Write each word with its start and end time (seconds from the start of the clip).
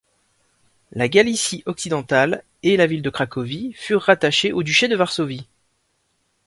La 0.93 1.07
Galicie 1.07 1.61
occidentale 1.67 2.43
et 2.63 2.75
la 2.75 2.87
ville 2.87 3.03
de 3.03 3.11
Cracovie 3.11 3.73
furent 3.73 4.01
rattachées 4.01 4.51
au 4.51 4.63
duché 4.63 4.87
de 4.87 4.95
Varsovie. 4.95 5.45